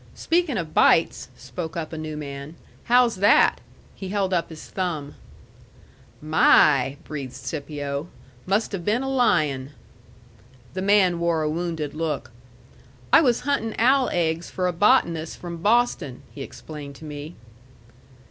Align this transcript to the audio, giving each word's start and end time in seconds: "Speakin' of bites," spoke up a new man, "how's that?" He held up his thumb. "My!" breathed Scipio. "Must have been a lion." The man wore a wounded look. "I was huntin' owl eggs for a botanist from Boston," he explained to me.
"Speakin' 0.15 0.57
of 0.57 0.73
bites," 0.73 1.27
spoke 1.37 1.77
up 1.77 1.93
a 1.93 1.95
new 1.99 2.17
man, 2.17 2.55
"how's 2.85 3.17
that?" 3.17 3.61
He 3.93 4.09
held 4.09 4.33
up 4.33 4.49
his 4.49 4.65
thumb. 4.65 5.13
"My!" 6.19 6.97
breathed 7.03 7.33
Scipio. 7.35 8.07
"Must 8.47 8.71
have 8.71 8.83
been 8.83 9.03
a 9.03 9.07
lion." 9.09 9.73
The 10.73 10.81
man 10.81 11.19
wore 11.19 11.43
a 11.43 11.49
wounded 11.51 11.93
look. 11.93 12.31
"I 13.13 13.21
was 13.21 13.41
huntin' 13.41 13.75
owl 13.77 14.09
eggs 14.11 14.49
for 14.49 14.65
a 14.65 14.73
botanist 14.73 15.37
from 15.37 15.57
Boston," 15.57 16.23
he 16.33 16.41
explained 16.41 16.95
to 16.95 17.05
me. 17.05 17.35